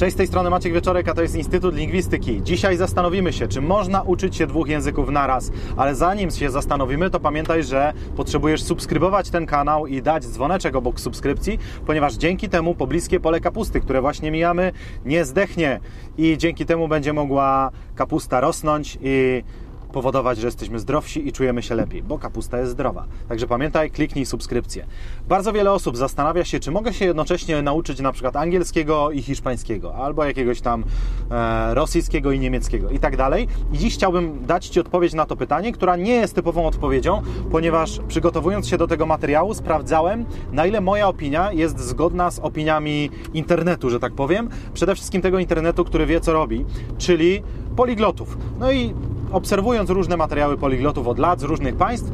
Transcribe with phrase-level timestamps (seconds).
[0.00, 2.42] Cześć, z tej strony Maciek Wieczorek, a to jest Instytut Lingwistyki.
[2.42, 7.20] Dzisiaj zastanowimy się, czy można uczyć się dwóch języków naraz, ale zanim się zastanowimy, to
[7.20, 13.20] pamiętaj, że potrzebujesz subskrybować ten kanał i dać dzwoneczek obok subskrypcji, ponieważ dzięki temu pobliskie
[13.20, 14.72] pole kapusty, które właśnie mijamy,
[15.04, 15.80] nie zdechnie
[16.18, 19.42] i dzięki temu będzie mogła kapusta rosnąć i
[19.90, 23.04] powodować, że jesteśmy zdrowsi i czujemy się lepiej, bo kapusta jest zdrowa.
[23.28, 24.86] Także pamiętaj, kliknij subskrypcję.
[25.28, 29.94] Bardzo wiele osób zastanawia się, czy mogę się jednocześnie nauczyć na przykład angielskiego i hiszpańskiego,
[29.94, 30.84] albo jakiegoś tam
[31.30, 33.48] e, rosyjskiego i niemieckiego i tak dalej.
[33.72, 38.00] I dziś chciałbym dać Ci odpowiedź na to pytanie, która nie jest typową odpowiedzią, ponieważ
[38.08, 43.90] przygotowując się do tego materiału sprawdzałem, na ile moja opinia jest zgodna z opiniami internetu,
[43.90, 44.48] że tak powiem.
[44.74, 46.64] Przede wszystkim tego internetu, który wie, co robi,
[46.98, 47.42] czyli
[47.76, 48.38] poliglotów.
[48.58, 48.94] No i
[49.32, 52.10] obserwując różne materiały poliglotów od lat z różnych państw,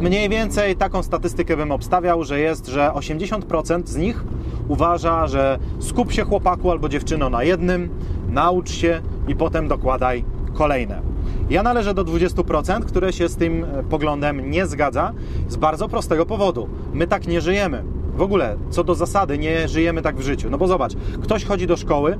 [0.00, 4.24] mniej więcej taką statystykę bym obstawiał, że jest, że 80% z nich
[4.68, 7.88] uważa, że skup się chłopaku albo dziewczyno na jednym,
[8.28, 11.14] naucz się i potem dokładaj kolejne.
[11.50, 15.12] Ja należę do 20%, które się z tym e, poglądem nie zgadza
[15.48, 16.68] z bardzo prostego powodu.
[16.92, 17.84] My tak nie żyjemy.
[18.16, 20.50] W ogóle, co do zasady, nie żyjemy tak w życiu.
[20.50, 22.18] No bo zobacz, ktoś chodzi do szkoły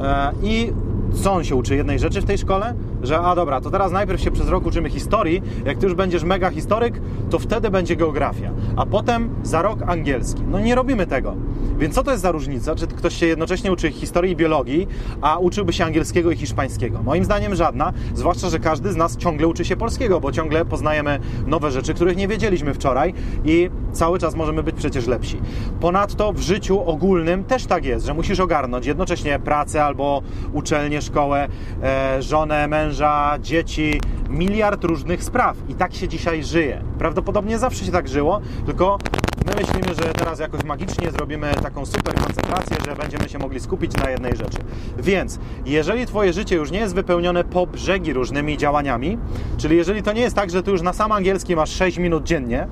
[0.00, 0.72] e, i
[1.14, 2.74] co on się uczy jednej rzeczy w tej szkole?
[3.02, 6.24] Że a dobra, to teraz najpierw się przez rok uczymy historii, jak ty już będziesz
[6.24, 10.42] mega historyk, to wtedy będzie geografia, a potem za rok angielski.
[10.50, 11.36] No nie robimy tego.
[11.78, 12.74] Więc co to jest za różnica?
[12.74, 14.88] Czy ktoś się jednocześnie uczy historii i biologii,
[15.20, 17.02] a uczyłby się angielskiego i hiszpańskiego?
[17.02, 21.20] Moim zdaniem żadna, zwłaszcza, że każdy z nas ciągle uczy się polskiego, bo ciągle poznajemy
[21.46, 23.14] nowe rzeczy, których nie wiedzieliśmy wczoraj
[23.44, 25.40] i cały czas możemy być przecież lepsi.
[25.80, 31.48] Ponadto w życiu ogólnym też tak jest, że musisz ogarnąć jednocześnie pracę albo uczelnię, szkołę,
[31.82, 32.91] e, żonę, męża,
[33.40, 35.56] dzieci, miliard różnych spraw.
[35.68, 36.82] I tak się dzisiaj żyje.
[36.98, 38.98] Prawdopodobnie zawsze się tak żyło, tylko
[39.46, 43.92] my myślimy, że teraz jakoś magicznie zrobimy taką super koncentrację, że będziemy się mogli skupić
[43.96, 44.58] na jednej rzeczy.
[44.98, 49.18] Więc jeżeli Twoje życie już nie jest wypełnione po brzegi różnymi działaniami,
[49.56, 52.24] czyli jeżeli to nie jest tak, że Ty już na sam angielski masz 6 minut
[52.24, 52.68] dziennie,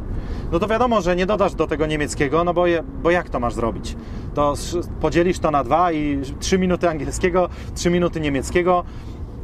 [0.52, 3.41] no to wiadomo, że nie dodasz do tego niemieckiego, no bo, je, bo jak to
[3.41, 3.97] masz zrobić?
[4.34, 4.54] To
[5.00, 8.84] podzielisz to na dwa i 3 minuty angielskiego, 3 minuty niemieckiego.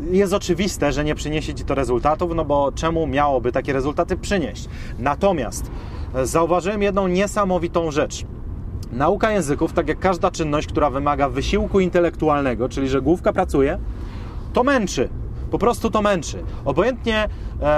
[0.01, 4.69] Jest oczywiste, że nie przyniesie Ci to rezultatów, no bo czemu miałoby takie rezultaty przynieść?
[4.99, 5.71] Natomiast
[6.25, 8.25] zauważyłem jedną niesamowitą rzecz.
[8.93, 13.79] Nauka języków, tak jak każda czynność, która wymaga wysiłku intelektualnego, czyli że główka pracuje,
[14.53, 15.09] to męczy.
[15.51, 16.43] Po prostu to męczy.
[16.65, 17.29] Obojętnie e,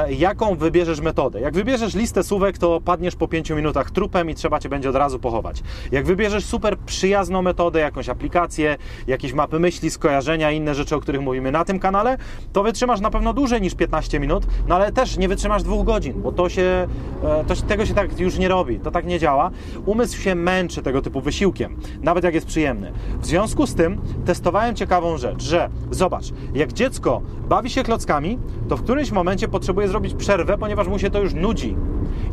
[0.09, 1.41] jaką wybierzesz metodę.
[1.41, 4.97] Jak wybierzesz listę słówek, to padniesz po 5 minutach trupem i trzeba cię będzie od
[4.97, 5.63] razu pochować.
[5.93, 8.77] Jak wybierzesz super przyjazną metodę, jakąś aplikację,
[9.07, 12.17] jakieś mapy myśli, skojarzenia, inne rzeczy, o których mówimy na tym kanale,
[12.53, 16.23] to wytrzymasz na pewno dłużej niż 15 minut, no ale też nie wytrzymasz dwóch godzin,
[16.23, 16.87] bo to się,
[17.25, 19.51] e, to, tego się tak już nie robi, to tak nie działa.
[19.87, 22.93] Umysł się męczy tego typu wysiłkiem, nawet jak jest przyjemny.
[23.21, 28.39] W związku z tym testowałem ciekawą rzecz, że zobacz, jak dziecko bawi się klockami,
[28.69, 31.77] to w którymś momencie potrzebuje zrobić przerwę, ponieważ mu się to już nudzi.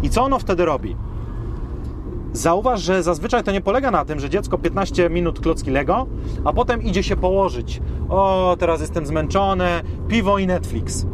[0.03, 0.95] I co ono wtedy robi?
[2.33, 6.07] Zauważ, że zazwyczaj to nie polega na tym, że dziecko 15 minut klocki Lego,
[6.45, 7.81] a potem idzie się położyć.
[8.09, 9.67] O, teraz jestem zmęczony,
[10.07, 11.05] piwo i Netflix.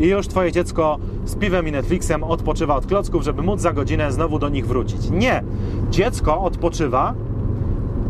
[0.00, 4.12] I już twoje dziecko z piwem i Netflixem odpoczywa od klocków, żeby móc za godzinę
[4.12, 5.10] znowu do nich wrócić.
[5.10, 5.44] Nie.
[5.90, 7.14] Dziecko odpoczywa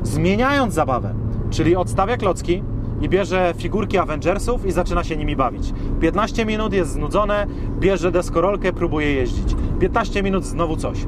[0.03, 1.15] zmieniając zabawę.
[1.51, 2.63] Czyli odstawia klocki
[3.01, 5.73] i bierze figurki Avengersów i zaczyna się nimi bawić.
[6.01, 7.47] 15 minut jest znudzone,
[7.81, 9.57] bierze deskorolkę, próbuje jeździć.
[9.81, 10.99] 15 minut znowu coś.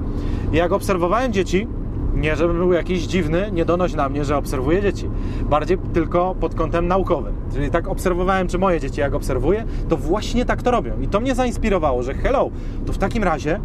[0.52, 1.66] I jak obserwowałem dzieci,
[2.14, 5.10] nie żebym był jakiś dziwny, nie donoś na mnie, że obserwuję dzieci.
[5.50, 7.34] Bardziej tylko pod kątem naukowym.
[7.52, 11.00] Czyli tak obserwowałem, czy moje dzieci jak obserwuję, to właśnie tak to robią.
[11.00, 12.50] I to mnie zainspirowało, że hello,
[12.86, 13.60] to w takim razie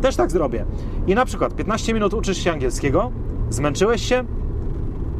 [0.00, 0.64] też tak zrobię.
[1.06, 3.10] I na przykład 15 minut uczysz się angielskiego,
[3.50, 4.24] zmęczyłeś się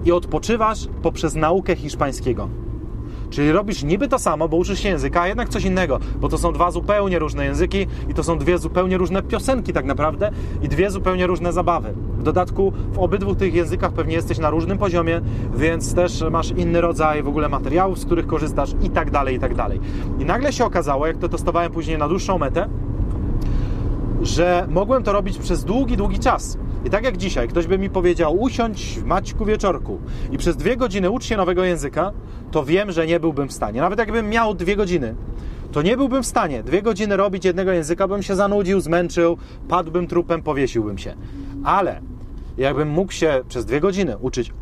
[0.08, 2.48] i odpoczywasz poprzez naukę hiszpańskiego.
[3.30, 6.38] Czyli robisz niby to samo, bo uczysz się języka, a jednak coś innego, bo to
[6.38, 10.30] są dwa zupełnie różne języki i to są dwie zupełnie różne piosenki tak naprawdę
[10.62, 11.94] i dwie zupełnie różne zabawy.
[12.18, 15.20] W dodatku w obydwu tych językach pewnie jesteś na różnym poziomie,
[15.56, 19.38] więc też masz inny rodzaj w ogóle materiałów, z których korzystasz i tak dalej, i
[19.38, 19.80] tak dalej.
[20.18, 22.68] I nagle się okazało, jak to testowałem później na dłuższą metę,
[24.22, 26.58] że mogłem to robić przez długi, długi czas.
[26.84, 29.98] I tak jak dzisiaj, ktoś by mi powiedział, usiądź w Maćku wieczorku
[30.32, 32.12] i przez dwie godziny ucz się nowego języka,
[32.50, 33.80] to wiem, że nie byłbym w stanie.
[33.80, 35.14] Nawet jakbym miał dwie godziny,
[35.72, 39.38] to nie byłbym w stanie dwie godziny robić jednego języka, bym się zanudził, zmęczył,
[39.68, 41.14] padłbym trupem, powiesiłbym się.
[41.64, 42.00] Ale
[42.58, 44.52] jakbym mógł się przez dwie godziny uczyć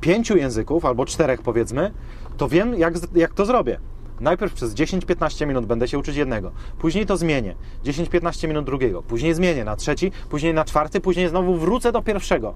[0.00, 1.90] pięciu języków, albo czterech powiedzmy,
[2.36, 3.78] to wiem, jak, jak to zrobię.
[4.22, 7.54] Najpierw przez 10-15 minut będę się uczyć jednego, później to zmienię,
[7.84, 12.54] 10-15 minut drugiego, później zmienię na trzeci, później na czwarty, później znowu wrócę do pierwszego.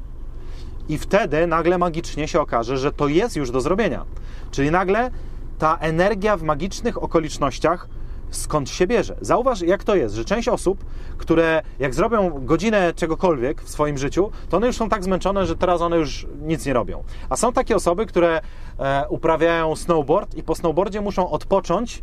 [0.88, 4.04] I wtedy nagle magicznie się okaże, że to jest już do zrobienia.
[4.50, 5.10] Czyli nagle
[5.58, 7.88] ta energia w magicznych okolicznościach
[8.30, 9.16] skąd się bierze.
[9.20, 10.84] Zauważ, jak to jest, że część osób,
[11.18, 15.56] które jak zrobią godzinę czegokolwiek w swoim życiu, to one już są tak zmęczone, że
[15.56, 17.04] teraz one już nic nie robią.
[17.28, 18.40] A są takie osoby, które
[18.78, 22.02] e, uprawiają snowboard i po snowboardzie muszą odpocząć,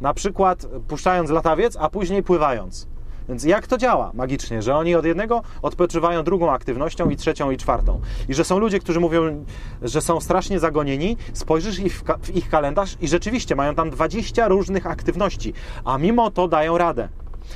[0.00, 2.89] na przykład puszczając latawiec, a później pływając.
[3.30, 7.56] Więc jak to działa magicznie, że oni od jednego odpoczywają drugą aktywnością i trzecią i
[7.56, 8.00] czwartą.
[8.28, 9.44] I że są ludzie, którzy mówią,
[9.82, 14.86] że są strasznie zagonieni, spojrzysz ich w ich kalendarz i rzeczywiście mają tam 20 różnych
[14.86, 15.54] aktywności,
[15.84, 17.08] a mimo to dają radę.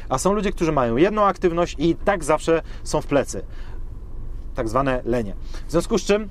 [0.09, 3.45] A są ludzie, którzy mają jedną aktywność i tak zawsze są w plecy.
[4.55, 5.35] Tak zwane lenie.
[5.67, 6.29] W związku z czym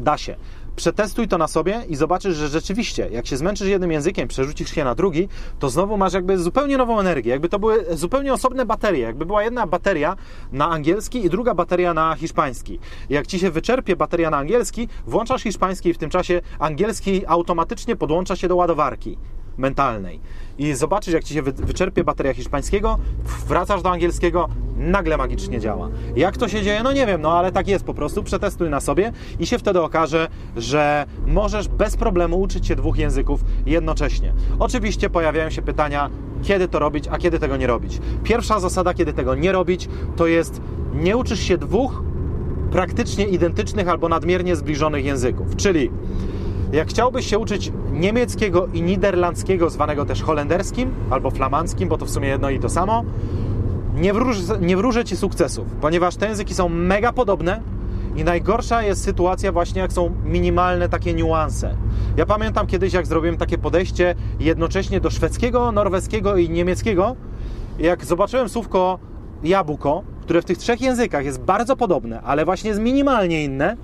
[0.00, 0.36] da się
[0.76, 4.84] przetestuj to na sobie i zobaczysz, że rzeczywiście, jak się zmęczysz jednym językiem, przerzucisz się
[4.84, 5.28] na drugi,
[5.58, 7.30] to znowu masz jakby zupełnie nową energię.
[7.30, 9.00] Jakby to były zupełnie osobne baterie.
[9.00, 10.16] Jakby była jedna bateria
[10.52, 12.78] na angielski i druga bateria na hiszpański.
[13.10, 17.96] Jak ci się wyczerpie bateria na angielski, włączasz hiszpański i w tym czasie angielski automatycznie
[17.96, 19.18] podłącza się do ładowarki
[19.58, 20.20] mentalnej.
[20.58, 22.98] I zobaczysz, jak ci się wyczerpie bateria hiszpańskiego,
[23.46, 25.88] wracasz do angielskiego, nagle magicznie działa.
[26.16, 26.82] Jak to się dzieje?
[26.82, 28.22] No nie wiem, no ale tak jest po prostu.
[28.22, 33.44] Przetestuj na sobie i się wtedy okaże, że możesz bez problemu uczyć się dwóch języków
[33.66, 34.32] jednocześnie.
[34.58, 36.10] Oczywiście pojawiają się pytania,
[36.42, 37.98] kiedy to robić, a kiedy tego nie robić.
[38.24, 40.60] Pierwsza zasada, kiedy tego nie robić, to jest
[40.94, 42.02] nie uczysz się dwóch
[42.70, 45.56] praktycznie identycznych albo nadmiernie zbliżonych języków.
[45.56, 45.90] Czyli
[46.72, 52.10] jak chciałbyś się uczyć niemieckiego i niderlandzkiego, zwanego też holenderskim albo flamandzkim, bo to w
[52.10, 53.04] sumie jedno i to samo,
[53.94, 57.60] nie, wróż, nie wróżę Ci sukcesów, ponieważ te języki są mega podobne
[58.16, 61.76] i najgorsza jest sytuacja właśnie, jak są minimalne takie niuanse.
[62.16, 67.16] Ja pamiętam kiedyś, jak zrobiłem takie podejście jednocześnie do szwedzkiego, norweskiego i niemieckiego,
[67.78, 68.98] jak zobaczyłem słówko
[69.44, 73.76] jabłko, które w tych trzech językach jest bardzo podobne, ale właśnie jest minimalnie inne,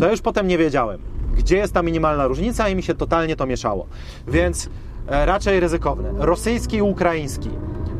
[0.00, 3.46] to już potem nie wiedziałem gdzie jest ta minimalna różnica i mi się totalnie to
[3.46, 3.86] mieszało.
[4.28, 4.68] Więc
[5.08, 6.12] e, raczej ryzykowne.
[6.18, 7.50] Rosyjski i ukraiński.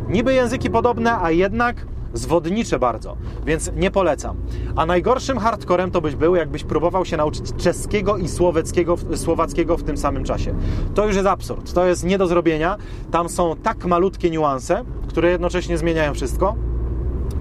[0.08, 4.36] Niby języki podobne, a jednak zwodnicze bardzo, więc nie polecam.
[4.76, 9.82] A najgorszym hardcorem to byś był, jakbyś próbował się nauczyć czeskiego i słowackiego, słowackiego w
[9.82, 10.54] tym samym czasie.
[10.94, 12.76] To już jest absurd, to jest nie do zrobienia.
[13.10, 16.56] Tam są tak malutkie niuanse, które jednocześnie zmieniają wszystko,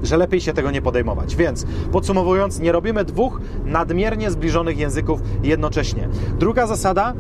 [0.04, 1.36] że lepiej się tego nie podejmować.
[1.36, 6.08] Więc podsumowując, nie robimy dwóch nadmiernie zbliżonych języków jednocześnie.
[6.40, 7.14] Druga zasada,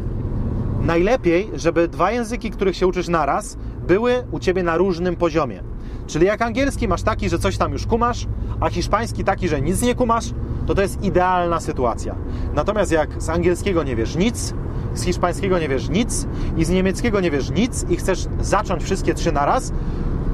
[0.81, 3.57] najlepiej, żeby dwa języki, których się uczysz naraz,
[3.87, 5.63] były u Ciebie na różnym poziomie.
[6.07, 8.27] Czyli jak angielski masz taki, że coś tam już kumasz,
[8.59, 10.25] a hiszpański taki, że nic nie kumasz,
[10.67, 12.15] to to jest idealna sytuacja.
[12.53, 14.53] Natomiast jak z angielskiego nie wiesz nic,
[14.93, 19.13] z hiszpańskiego nie wiesz nic i z niemieckiego nie wiesz nic i chcesz zacząć wszystkie
[19.13, 19.73] trzy naraz,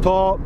[0.01, 0.37] to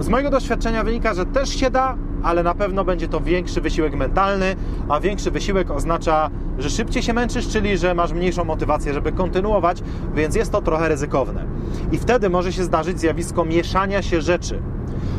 [0.00, 3.96] z mojego doświadczenia wynika, że też się da, ale na pewno będzie to większy wysiłek
[3.96, 4.56] mentalny,
[4.88, 9.82] a większy wysiłek oznacza, że szybciej się męczysz, czyli że masz mniejszą motywację, żeby kontynuować,
[10.14, 11.44] więc jest to trochę ryzykowne.
[11.92, 14.62] I wtedy może się zdarzyć zjawisko mieszania się rzeczy.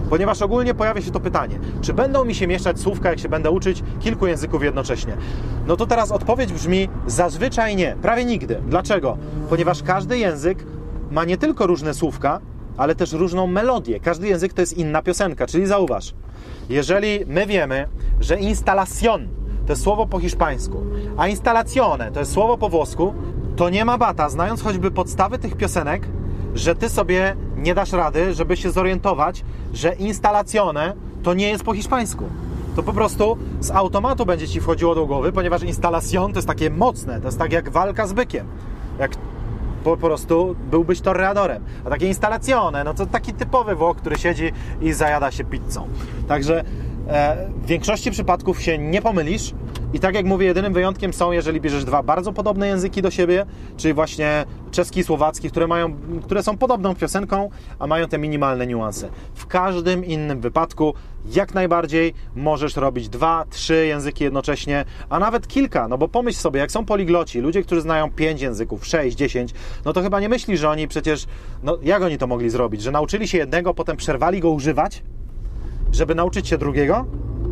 [0.09, 3.51] Ponieważ ogólnie pojawia się to pytanie, czy będą mi się mieszać słówka, jak się będę
[3.51, 5.17] uczyć kilku języków jednocześnie?
[5.67, 8.61] No to teraz odpowiedź brzmi zazwyczaj nie, prawie nigdy.
[8.67, 9.17] Dlaczego?
[9.49, 10.65] Ponieważ każdy język
[11.11, 12.39] ma nie tylko różne słówka,
[12.77, 13.99] ale też różną melodię.
[13.99, 16.13] Każdy język to jest inna piosenka, czyli zauważ,
[16.69, 17.87] jeżeli my wiemy,
[18.19, 19.27] że instalación
[19.65, 20.83] to jest słowo po hiszpańsku,
[21.17, 23.13] a instalazione to jest słowo po włosku,
[23.55, 26.07] to nie ma bata, znając choćby podstawy tych piosenek,
[26.55, 29.43] że ty sobie nie dasz rady, żeby się zorientować,
[29.73, 30.93] że instalazione
[31.23, 32.23] to nie jest po hiszpańsku.
[32.75, 36.69] To po prostu z automatu będzie ci wchodziło do głowy, ponieważ instalación to jest takie
[36.69, 38.47] mocne, to jest tak jak walka z bykiem.
[38.99, 39.11] Jak
[39.95, 41.63] po prostu byłbyś torreadorem.
[41.85, 44.51] A takie instalacjone, no to taki typowy Włoch, który siedzi
[44.81, 45.87] i zajada się pizzą.
[46.27, 46.63] Także
[47.07, 49.53] e, w większości przypadków się nie pomylisz.
[49.93, 53.45] I tak jak mówię, jedynym wyjątkiem są, jeżeli bierzesz dwa bardzo podobne języki do siebie,
[53.77, 58.67] czyli właśnie czeski i słowacki, które, mają, które są podobną piosenką, a mają te minimalne
[58.67, 59.09] niuanse.
[59.35, 60.93] W każdym innym wypadku
[61.25, 66.59] jak najbardziej możesz robić dwa, trzy języki jednocześnie, a nawet kilka, no bo pomyśl sobie,
[66.59, 69.53] jak są poligloci, ludzie, którzy znają pięć języków, sześć, dziesięć,
[69.85, 71.25] no to chyba nie myślisz, że oni przecież,
[71.63, 75.03] no jak oni to mogli zrobić, że nauczyli się jednego, potem przerwali go używać,
[75.91, 77.05] żeby nauczyć się drugiego?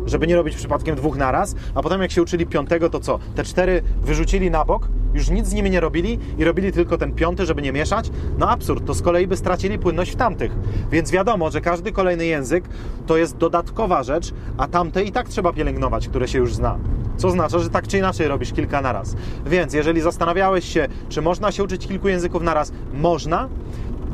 [0.06, 3.18] Żeby nie robić przypadkiem dwóch naraz, a potem jak się uczyli piątego, to co?
[3.34, 7.12] Te cztery wyrzucili na bok, już nic z nimi nie robili i robili tylko ten
[7.12, 8.10] piąty, żeby nie mieszać?
[8.38, 10.52] No absurd, to z kolei by stracili płynność w tamtych.
[10.90, 12.64] Więc wiadomo, że każdy kolejny język
[13.06, 16.78] to jest dodatkowa rzecz, a tamte i tak trzeba pielęgnować, które się już zna.
[17.16, 19.16] Co oznacza, że tak czy inaczej robisz kilka naraz.
[19.46, 23.48] Więc jeżeli zastanawiałeś się, czy można się uczyć kilku języków naraz, można,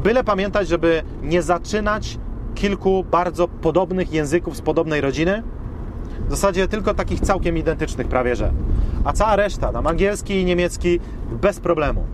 [0.02, 2.18] byle pamiętać, żeby nie zaczynać
[2.54, 5.42] kilku bardzo podobnych języków z podobnej rodziny,
[6.26, 8.52] w zasadzie tylko takich całkiem identycznych prawie że.
[9.04, 11.00] A cała reszta, tam angielski i niemiecki
[11.42, 12.04] bez problemu.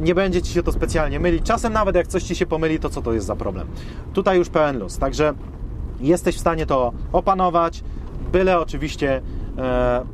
[0.00, 1.42] Nie będzie Ci się to specjalnie mylić.
[1.42, 3.68] Czasem nawet jak coś Ci się pomyli, to co to jest za problem?
[4.12, 4.98] Tutaj już pełen luz.
[4.98, 5.34] Także
[6.00, 7.84] jesteś w stanie to opanować,
[8.32, 9.22] byle oczywiście
[9.58, 10.04] e,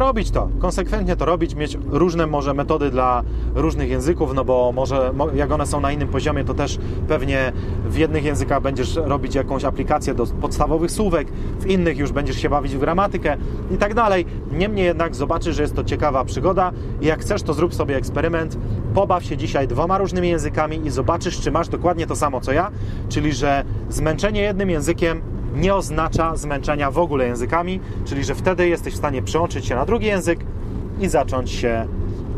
[0.00, 3.22] robić to, konsekwentnie to robić, mieć różne może metody dla
[3.54, 7.52] różnych języków, no bo może jak one są na innym poziomie, to też pewnie
[7.88, 11.28] w jednych językach będziesz robić jakąś aplikację do podstawowych słówek,
[11.60, 13.36] w innych już będziesz się bawić w gramatykę
[13.70, 14.26] i tak dalej.
[14.52, 18.58] Niemniej jednak zobaczysz, że jest to ciekawa przygoda i jak chcesz, to zrób sobie eksperyment,
[18.94, 22.70] pobaw się dzisiaj dwoma różnymi językami i zobaczysz, czy masz dokładnie to samo co ja,
[23.08, 28.94] czyli że zmęczenie jednym językiem nie oznacza zmęczenia w ogóle językami, czyli że wtedy jesteś
[28.94, 30.40] w stanie przełączyć się na drugi język
[31.00, 31.86] i zacząć się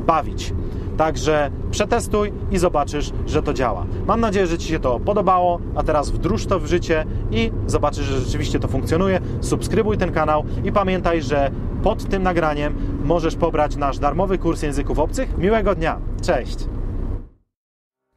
[0.07, 0.53] bawić.
[0.97, 3.87] Także przetestuj i zobaczysz, że to działa.
[4.07, 8.05] Mam nadzieję, że Ci się to podobało, a teraz wdróż to w życie i zobaczysz,
[8.05, 9.21] że rzeczywiście to funkcjonuje.
[9.41, 11.51] Subskrybuj ten kanał i pamiętaj, że
[11.83, 15.39] pod tym nagraniem możesz pobrać nasz darmowy kurs języków obcych.
[15.39, 15.99] Miłego dnia.
[16.23, 16.78] Cześć!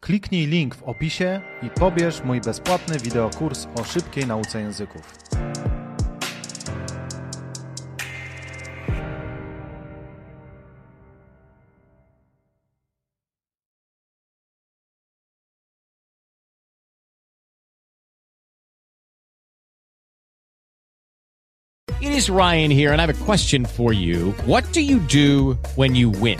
[0.05, 5.01] Kliknij link w opisie i pobierz mój bezpłatny wideokurs o szybkiej nauce języków.
[22.01, 24.34] It is Ryan here, and I have a question for you.
[24.48, 26.39] What do you do when you win?